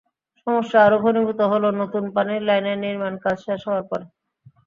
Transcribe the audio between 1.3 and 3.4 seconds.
হলো নতুন পানির লাইনের নির্মাণকাজ